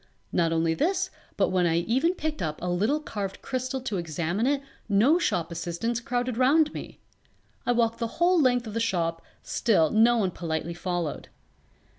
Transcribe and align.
Not 0.31 0.51
only 0.51 0.73
this 0.73 1.11
but 1.37 1.49
when 1.49 1.67
I 1.67 1.77
even 1.77 2.15
picked 2.15 2.41
up 2.41 2.59
a 2.59 2.65
little 2.67 2.99
carved 2.99 3.43
crystal 3.43 3.79
to 3.81 3.97
examine 3.97 4.47
it 4.47 4.63
no 4.89 5.19
shop 5.19 5.51
assistants 5.51 5.99
crowded 5.99 6.37
round 6.37 6.73
me. 6.73 6.97
I 7.67 7.71
walked 7.73 7.99
the 7.99 8.07
whole 8.17 8.41
length 8.41 8.65
of 8.65 8.73
the 8.73 8.79
shop, 8.79 9.21
still 9.43 9.91
no 9.91 10.17
one 10.17 10.31
politely 10.31 10.73
followed. 10.73 11.29